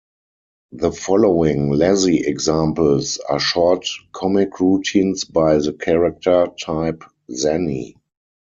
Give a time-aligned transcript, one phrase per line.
[0.71, 7.93] The following Lazzi examples are short comic routines by the character type Zanni.